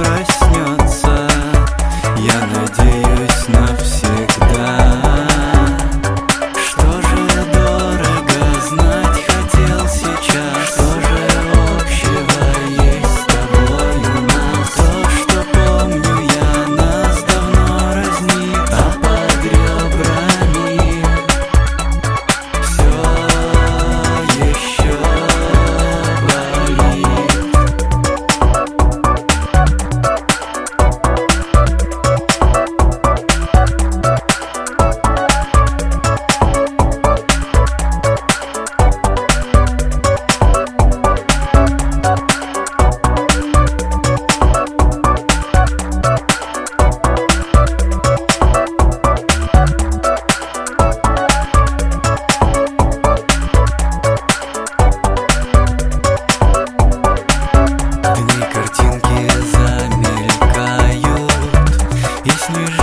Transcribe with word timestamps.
abraço. 0.00 0.39
мир 62.56 62.79